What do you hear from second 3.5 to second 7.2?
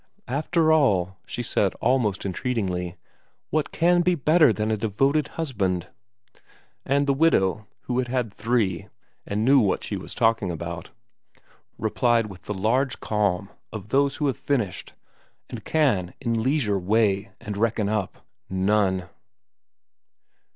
what can be better than a devoted husband?' And the